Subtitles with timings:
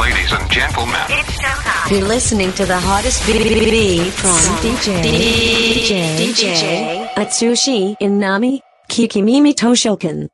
[0.00, 0.96] Ladies and gentlemen,
[1.90, 10.30] You're listening to the hottest BBB from DJ DJ DJ Atsushi Inami Kikimimi Toshokan.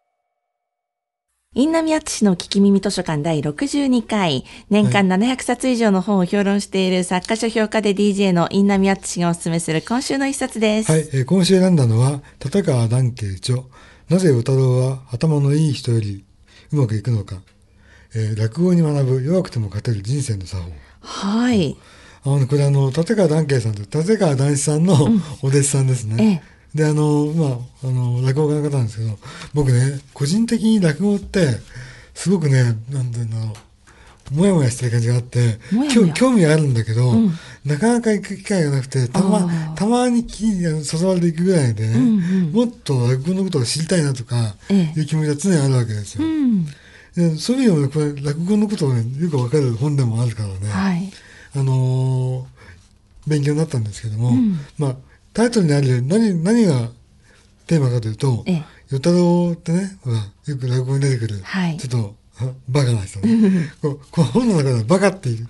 [1.55, 10.93] インナミアツシの聞き耳図書館第62回、年間700冊以上の本を評論している作家書評家で DJ のインナミアツシがお勧めする今週の一冊です。
[10.93, 13.64] はい、えー今週選んだのは、立川談慶著、
[14.09, 16.25] なぜ与太郎は頭のいい人より
[16.70, 17.43] うまくいくのか、
[18.14, 20.72] えー落語に学ぶ弱くても勝てる人生の作法。
[21.00, 21.76] はい。
[22.25, 24.94] あの、これあの、立川談慶さんと立川談志さんの
[25.43, 26.43] お弟子さんですね。
[26.75, 27.46] で、あの、ま
[27.85, 29.18] あ、あの、落語家の方なんですけど、
[29.54, 31.58] 僕ね、個人的に落語って、
[32.14, 33.55] すごくね、なんていうの、
[34.33, 35.58] もやもやしてる感じがあって、
[35.94, 37.14] 興興味あるんだけど、
[37.64, 41.98] なかなか行く機会がなくて、たま、たまに誘われていくぐらいでね、
[42.52, 46.25] もっと落語のことを知りたいなとか、ええいう気持ちが常にあるわけですよ。
[46.25, 46.66] うん。
[47.17, 50.69] でそういう意味でもこれ、落語のことをね、よくわかる本でもあるからね。
[50.69, 51.11] はい。
[51.55, 52.58] あのー
[53.28, 54.33] 勉強になったんですけども、
[54.78, 54.96] まあ、
[55.34, 56.88] タイトルにある何、何が
[57.66, 63.70] テーマかというと、ええ与太郎ってね、ほらよく落語に出てくる、はいちょっと、あバカな人ね。
[63.83, 65.46] こうこの本の中ではバカっていう、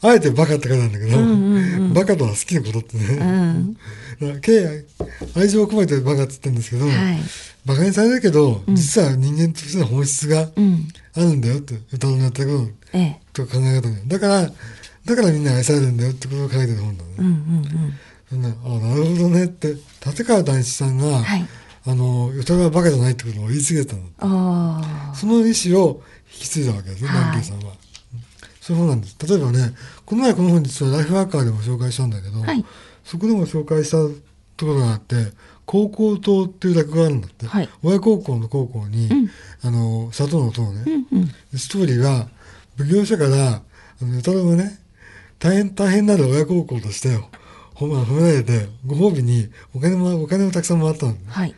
[0.00, 3.74] あえてバカって書いてあるんだけど、バカとは好きなことってね、うん。
[3.74, 3.80] だ
[4.28, 4.84] から敬愛
[5.36, 6.94] 愛情を込めてバカって言ってるんですけど、はい。
[7.66, 10.88] バカにされるけど、実は人間としての本質がうん。
[11.14, 13.20] あるんだよって、与太郎のやったことをええ。
[13.32, 13.96] と考え方が。
[14.06, 14.42] だから
[15.04, 17.08] だからみんな愛されるんだよってことを書いてる本なの。
[17.10, 17.92] ね、うんうんうん。
[18.28, 19.74] そんなあなるほどねって。
[20.06, 21.46] 立川談志さんが、はい。
[21.86, 24.02] あの与太郎はバカじゃないってことを言い継げたの。
[24.18, 27.18] あその意思を引き継いだわけですねはい。
[27.18, 27.72] 南慶さんは、
[28.68, 29.72] そうなんです例えばね
[30.04, 32.64] この前この本実はライフワーカーでも紹介したんだけど、はい
[33.04, 33.96] そこでも紹介した
[34.58, 35.14] ところがあって
[35.64, 39.08] 高校党っていう落語があるんだって、はい親孝行の高校に、
[39.62, 40.90] あの砂糖の糖ね、あ。
[40.90, 41.58] うんうん。
[41.58, 42.28] ストーリーは、
[42.76, 44.78] 奉行所から、あの、与太郎がね、
[45.38, 47.18] 大変、大変なる親孝行として、
[47.74, 51.20] ほま、褒められて、ご褒美にお金も、お金をたくさんもらったのね。
[51.28, 51.54] はい。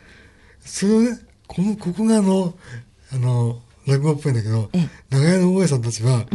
[0.59, 2.53] それをね、この、ここがあの、
[3.13, 6.25] あの、落語っぽいんだけどええ、長屋の大家さんたちは、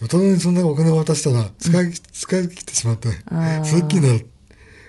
[0.00, 3.08] 与太郎にそんなお金を渡したら、使い、使い切ってしまって
[3.64, 4.26] それっきりになる。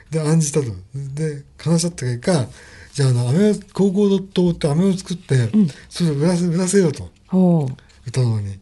[0.09, 0.67] で、案じたと。
[0.95, 2.47] で、話し合った結果、
[2.93, 5.49] じゃあ、あの、飴を、高校糖って飴を作って、
[5.89, 7.09] それを売らせ、売らせようと。
[7.27, 7.75] ほう。
[8.07, 8.59] 歌うのに。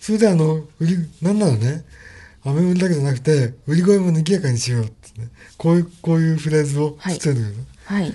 [0.00, 1.84] それであの、売り、なんならね、
[2.44, 5.28] 飴売りだけじゃなくて、売り声も賑やかにしようってね。
[5.58, 8.14] こういう、こういうフレーズをはい作ってるんだけど、はい。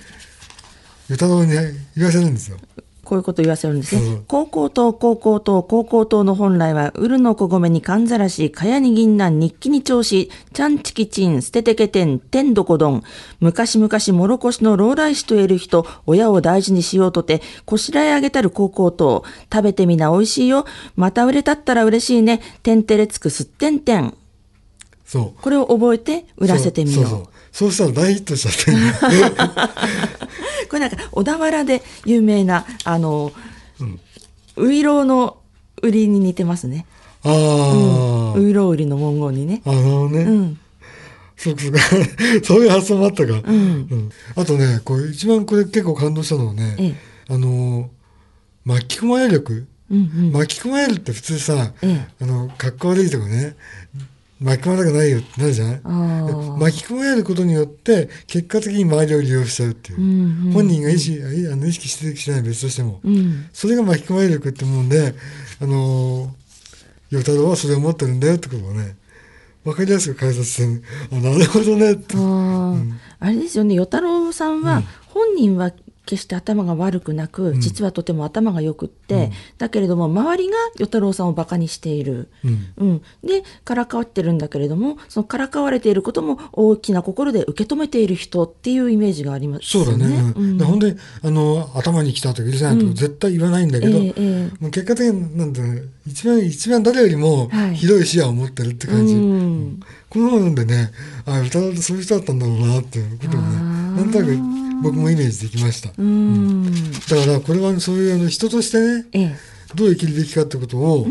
[1.08, 1.52] 歌うに
[1.96, 2.58] 言わせるんですよ。
[3.06, 4.22] こういうこと言わせるんですね。
[4.26, 13.04] 高校糖、高校糖、高校糖の本来は、ウルの小米にかんざらし、かやに銀杏、日記に調子、ちゃんちきちん、捨ててけてん、天どこどん。
[13.38, 19.22] 昔々、もろこしの老来子と得る人、親を大事にしようとて、こしらえあげたる高校糖。
[19.52, 20.66] 食べてみな美味しいよ。
[20.96, 22.40] また売れたったら嬉しいね。
[22.64, 24.14] てんてれつくすってんてん。
[25.04, 25.40] そう。
[25.40, 27.04] これを覚えて売らせてみよう。
[27.04, 27.36] そうそうそう。
[27.52, 30.25] そうしたら大ヒットしちゃって。
[30.66, 33.32] これなんか小田原で有名なあの、
[34.56, 35.38] ういろうの
[35.82, 36.86] 売りに似てますね。
[37.22, 39.62] ああ、ういろう売りの文言にね。
[39.64, 40.58] あのね、うん。
[41.36, 41.72] そうそう
[42.44, 43.32] そういう発想もあったか。
[43.32, 43.50] んう
[43.94, 46.94] んあとね、これ一番これ結構感動したのはね、ええ
[47.28, 47.90] あの、
[48.64, 49.66] 巻き込まれ力。
[49.90, 50.32] うんうん。
[50.32, 53.56] 巻き込まれるって普通さ、えあの、格好悪いとかね、
[54.38, 55.80] 巻き込まれたくないよってなるじゃない？
[56.58, 60.00] 巻き込まれることによって、結果的に周りを利用しちゃうっていう。
[60.00, 60.52] うんうん。
[60.52, 63.46] 本人が意識あの意識してるしないは別としても、うん。
[63.52, 65.14] それが巻き込まれ力ってもんで、
[65.60, 68.96] あのー、与太郎はそれを持ってるんだよってことをね、
[69.64, 70.82] わかりやすく解説してる、
[71.12, 72.16] あ、なるほどねって。
[72.16, 72.92] あー。
[73.18, 75.72] あれですよね、与太郎さんは、本人は
[76.06, 82.28] 決して頭が悪くなく、実はとても頭が良くって、だけれども、周りが与太郎さんを馬鹿にしている。
[82.44, 82.72] うん。
[82.78, 90.06] うん、で、からかわってるんだけれども、そのからかわれていることも大きな心で受け止めている人っていうイメージがありますそうだね。
[90.36, 90.42] うん。
[90.42, 90.58] うん。
[90.58, 95.60] で本当に、あの、頭に来たとか許せないとか絶対言わないんだけど、もう結果的に、なんて
[96.06, 97.74] 一番、一番誰よりもはい。
[97.74, 99.14] 広い視野を持ってるって感じ。
[99.14, 99.80] うん。
[100.08, 100.92] この本でね、
[101.26, 103.56] あ、歌ってそういう人だったんだろうなっていうことをね、
[103.96, 105.90] なんとなく僕もイメージできました。
[105.96, 106.92] うん。
[106.92, 109.36] だから、これはそういうあの人としてね、ええ。
[109.74, 111.06] どう生きるべきかってことを、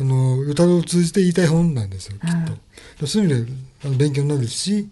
[0.00, 2.30] あの、歌を通じて言いたい本なんですよ、きっ
[2.98, 3.06] と。
[3.06, 3.46] そういう意味
[3.90, 4.88] で勉強になるし、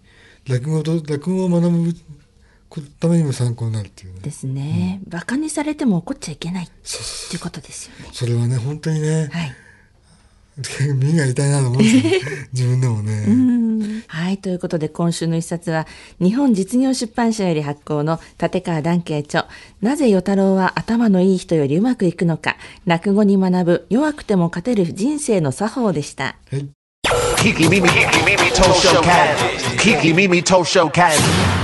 [0.47, 1.93] 落語と、落語を学ぶ
[2.99, 4.19] ためにも参考になるっていうね。
[4.21, 5.01] ですね。
[5.07, 8.09] 馬鹿にされても怒っちゃいけないっていうことですよね。
[8.11, 9.55] それはね、本当にね、はい。
[10.95, 12.01] 耳が痛いなと思うんですよ、
[12.53, 14.03] 自分でもね。
[14.07, 14.37] はい。
[14.37, 15.87] ということで、今週の一冊は、
[16.19, 19.47] 日本実業出版社より発行の立川談慶著、
[19.81, 26.37] なぜ与太郎は頭のいい人よりうまくいくのか、落語に学ぶ弱くても勝てる人生の作法でした。
[26.51, 26.69] はい。
[28.53, 29.37] Tosho Cat.
[29.77, 31.62] Kiki Mimi Tosho Cat.